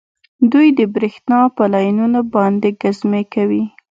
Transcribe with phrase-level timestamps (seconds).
[0.51, 3.63] دوی د بریښنا په لینونو باندې ګزمې کوي